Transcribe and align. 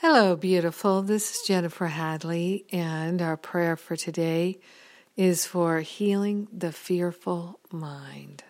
Hello, 0.00 0.36
beautiful. 0.36 1.02
This 1.02 1.32
is 1.32 1.42
Jennifer 1.44 1.88
Hadley, 1.88 2.64
and 2.70 3.20
our 3.20 3.36
prayer 3.36 3.74
for 3.74 3.96
today 3.96 4.60
is 5.16 5.44
for 5.44 5.80
healing 5.80 6.46
the 6.56 6.70
fearful 6.70 7.58
mind. 7.72 8.44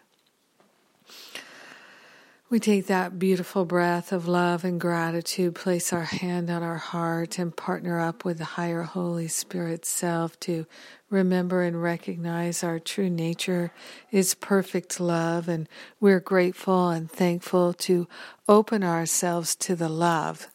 We 2.51 2.61
take 2.61 2.87
that 2.89 3.19
beautiful 3.19 3.65
breath 3.65 4.13
of 4.13 4.29
love 4.29 4.63
and 4.63 4.79
gratitude, 4.79 5.55
place 5.55 5.91
our 5.91 6.05
hand 6.05 6.51
on 6.51 6.63
our 6.63 6.77
heart, 6.77 7.39
and 7.39 7.57
partner 7.57 7.99
up 7.99 8.27
with 8.27 8.37
the 8.37 8.45
higher 8.45 8.83
Holy 8.83 9.27
Spirit 9.27 9.87
self 9.87 10.39
to 10.41 10.67
remember 11.09 11.63
and 11.63 11.83
recognize 11.83 12.63
our 12.63 12.79
true 12.79 13.09
nature 13.09 13.73
is 14.11 14.35
perfect 14.35 15.01
love, 15.01 15.49
and 15.49 15.67
we're 15.99 16.21
grateful 16.21 16.91
and 16.91 17.11
thankful 17.11 17.73
to 17.73 18.07
open 18.47 18.85
ourselves 18.85 19.57
to 19.57 19.75
the 19.75 19.89
love 19.89 20.49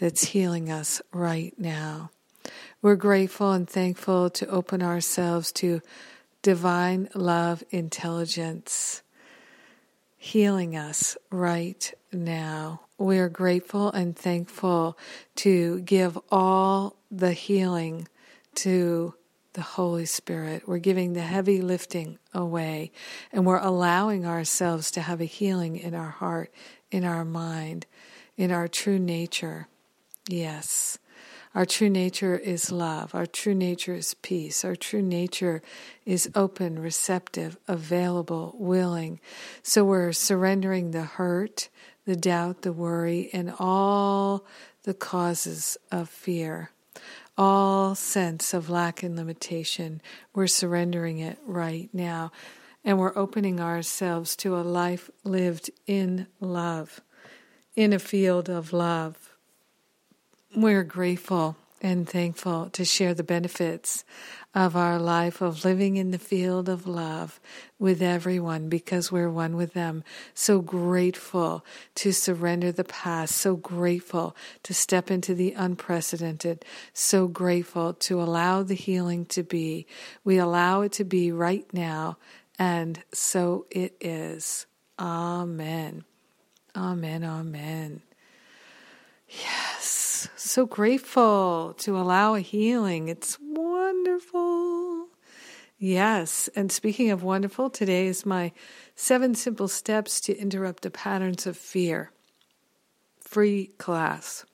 that's 0.00 0.24
healing 0.24 0.70
us 0.70 1.02
right 1.12 1.52
now. 1.58 2.10
We're 2.80 2.96
grateful 2.96 3.52
and 3.52 3.68
thankful 3.68 4.30
to 4.30 4.48
open 4.48 4.82
ourselves 4.82 5.52
to 5.52 5.82
divine 6.40 7.10
love 7.14 7.62
intelligence 7.70 9.02
healing 10.16 10.76
us 10.76 11.16
right 11.30 11.94
now. 12.12 12.82
We 12.98 13.18
are 13.18 13.30
grateful 13.30 13.90
and 13.90 14.14
thankful 14.16 14.98
to 15.36 15.80
give 15.80 16.18
all 16.30 16.96
the 17.10 17.32
healing 17.32 18.06
to 18.56 19.14
the 19.54 19.62
Holy 19.62 20.04
Spirit. 20.04 20.68
We're 20.68 20.78
giving 20.78 21.12
the 21.12 21.22
heavy 21.22 21.62
lifting 21.62 22.18
away 22.34 22.92
and 23.32 23.46
we're 23.46 23.58
allowing 23.58 24.26
ourselves 24.26 24.90
to 24.92 25.00
have 25.00 25.20
a 25.22 25.26
healing 25.26 25.76
in 25.76 25.94
our 25.94 26.10
heart, 26.10 26.52
in 26.90 27.04
our 27.04 27.24
mind, 27.24 27.86
in 28.36 28.50
our 28.50 28.68
true 28.68 28.98
nature. 28.98 29.68
Yes. 30.32 30.98
Our 31.56 31.66
true 31.66 31.90
nature 31.90 32.36
is 32.36 32.70
love. 32.70 33.12
Our 33.16 33.26
true 33.26 33.54
nature 33.54 33.94
is 33.94 34.14
peace. 34.14 34.64
Our 34.64 34.76
true 34.76 35.02
nature 35.02 35.62
is 36.06 36.30
open, 36.36 36.78
receptive, 36.78 37.56
available, 37.66 38.54
willing. 38.56 39.18
So 39.64 39.84
we're 39.84 40.12
surrendering 40.12 40.92
the 40.92 41.02
hurt, 41.02 41.68
the 42.06 42.14
doubt, 42.14 42.62
the 42.62 42.72
worry, 42.72 43.30
and 43.32 43.52
all 43.58 44.46
the 44.84 44.94
causes 44.94 45.76
of 45.90 46.08
fear. 46.08 46.70
All 47.36 47.96
sense 47.96 48.54
of 48.54 48.70
lack 48.70 49.02
and 49.02 49.16
limitation. 49.16 50.00
We're 50.32 50.46
surrendering 50.46 51.18
it 51.18 51.38
right 51.44 51.90
now. 51.92 52.30
And 52.84 52.98
we're 52.98 53.18
opening 53.18 53.58
ourselves 53.58 54.36
to 54.36 54.56
a 54.56 54.62
life 54.62 55.10
lived 55.24 55.70
in 55.88 56.28
love, 56.38 57.00
in 57.74 57.92
a 57.92 57.98
field 57.98 58.48
of 58.48 58.72
love 58.72 59.29
we're 60.54 60.84
grateful 60.84 61.56
and 61.82 62.08
thankful 62.08 62.68
to 62.70 62.84
share 62.84 63.14
the 63.14 63.22
benefits 63.24 64.04
of 64.54 64.76
our 64.76 64.98
life 64.98 65.40
of 65.40 65.64
living 65.64 65.96
in 65.96 66.10
the 66.10 66.18
field 66.18 66.68
of 66.68 66.86
love 66.86 67.40
with 67.78 68.02
everyone 68.02 68.68
because 68.68 69.10
we're 69.10 69.30
one 69.30 69.56
with 69.56 69.72
them. 69.72 70.04
So 70.34 70.60
grateful 70.60 71.64
to 71.96 72.12
surrender 72.12 72.72
the 72.72 72.84
past, 72.84 73.36
so 73.36 73.56
grateful 73.56 74.36
to 74.64 74.74
step 74.74 75.10
into 75.10 75.34
the 75.34 75.52
unprecedented, 75.52 76.64
so 76.92 77.28
grateful 77.28 77.94
to 77.94 78.20
allow 78.20 78.62
the 78.62 78.74
healing 78.74 79.24
to 79.26 79.42
be. 79.42 79.86
We 80.24 80.38
allow 80.38 80.82
it 80.82 80.92
to 80.92 81.04
be 81.04 81.32
right 81.32 81.66
now, 81.72 82.18
and 82.58 83.02
so 83.12 83.66
it 83.70 83.96
is. 84.00 84.66
Amen. 84.98 86.04
Amen. 86.76 87.24
Amen. 87.24 88.02
So 90.42 90.64
grateful 90.64 91.74
to 91.80 91.98
allow 91.98 92.34
a 92.34 92.40
healing. 92.40 93.08
It's 93.08 93.36
wonderful. 93.38 95.08
Yes, 95.78 96.48
and 96.56 96.72
speaking 96.72 97.10
of 97.10 97.22
wonderful, 97.22 97.68
today 97.68 98.06
is 98.06 98.24
my 98.24 98.52
seven 98.94 99.34
simple 99.34 99.68
steps 99.68 100.18
to 100.22 100.34
interrupt 100.34 100.82
the 100.82 100.90
patterns 100.90 101.46
of 101.46 101.58
fear. 101.58 102.10
Free 103.20 103.66
class. 103.76 104.46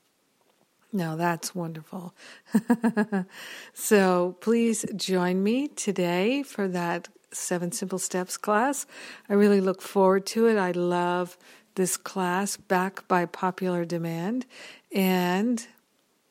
Now 0.91 1.15
that's 1.15 1.55
wonderful. 1.55 2.13
so 3.73 4.35
please 4.41 4.85
join 4.93 5.41
me 5.41 5.69
today 5.69 6.43
for 6.43 6.67
that 6.67 7.07
Seven 7.31 7.71
Simple 7.71 7.99
Steps 7.99 8.35
class. 8.35 8.85
I 9.29 9.35
really 9.35 9.61
look 9.61 9.81
forward 9.81 10.25
to 10.27 10.47
it. 10.47 10.57
I 10.57 10.71
love 10.71 11.37
this 11.75 11.95
class 11.95 12.57
back 12.57 13.07
by 13.07 13.25
popular 13.25 13.85
demand. 13.85 14.45
And 14.91 15.65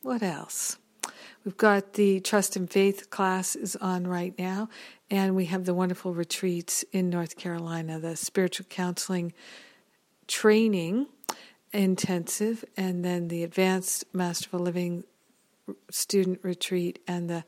what 0.06 0.22
else? 0.22 0.78
We've 1.44 1.56
got 1.56 1.94
the 1.94 2.20
Trust 2.20 2.54
and 2.54 2.70
Faith 2.70 3.10
class 3.10 3.56
is 3.56 3.74
on 3.74 4.06
right 4.06 4.32
now, 4.38 4.68
and 5.10 5.34
we 5.34 5.46
have 5.46 5.64
the 5.64 5.74
wonderful 5.74 6.14
retreats 6.14 6.84
in 6.92 7.10
North 7.10 7.36
Carolina, 7.36 7.98
the 7.98 8.14
spiritual 8.14 8.66
counseling 8.70 9.32
training 10.28 11.08
intensive, 11.72 12.64
and 12.76 13.04
then 13.04 13.26
the 13.26 13.42
advanced 13.42 14.04
Masterful 14.12 14.60
Living 14.60 15.02
student 15.90 16.38
retreat 16.44 17.00
and 17.08 17.28
the 17.28 17.44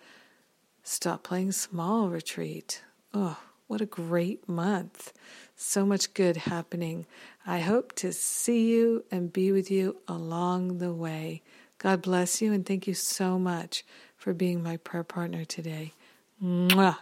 Stop 0.82 1.22
Playing 1.22 1.52
Small 1.52 2.08
retreat. 2.08 2.82
Oh, 3.14 3.38
what 3.68 3.80
a 3.80 3.86
great 3.86 4.48
month! 4.48 5.12
So 5.54 5.86
much 5.86 6.12
good 6.12 6.36
happening. 6.36 7.06
I 7.46 7.60
hope 7.60 7.94
to 7.96 8.12
see 8.12 8.68
you 8.68 9.04
and 9.12 9.32
be 9.32 9.52
with 9.52 9.70
you 9.70 9.98
along 10.08 10.78
the 10.78 10.92
way. 10.92 11.42
God 11.78 12.02
bless 12.02 12.42
you 12.42 12.52
and 12.52 12.66
thank 12.66 12.86
you 12.86 12.94
so 12.94 13.38
much 13.38 13.84
for 14.16 14.34
being 14.34 14.62
my 14.62 14.78
prayer 14.78 15.04
partner 15.04 15.44
today. 15.44 15.94
Mwah. 16.42 16.98